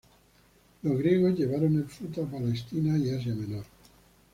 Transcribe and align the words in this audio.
Los 0.81 0.97
griegos 0.97 1.37
llevaron 1.37 1.75
el 1.75 1.85
fruto 1.85 2.23
a 2.23 2.25
Palestina 2.25 2.97
y 2.97 3.11
Asia 3.13 3.35
Menor. 3.35 3.65